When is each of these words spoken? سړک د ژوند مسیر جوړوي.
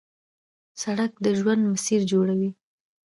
سړک 0.81 1.11
د 1.23 1.25
ژوند 1.39 1.63
مسیر 1.73 2.01
جوړوي. 2.11 2.51